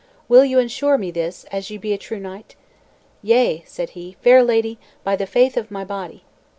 Will 0.27 0.43
you 0.43 0.57
insure 0.57 0.97
me 0.97 1.11
this, 1.11 1.43
as 1.51 1.69
ye 1.69 1.77
be 1.77 1.93
a 1.93 1.97
true 1.99 2.19
knight?" 2.19 2.55
"Yea," 3.21 3.61
said 3.67 3.91
he, 3.91 4.17
"fair 4.23 4.41
lady, 4.41 4.79
by 5.03 5.15
the 5.15 5.27
faith 5.27 5.55
of 5.57 5.69
my 5.69 5.85
body." 5.85 6.23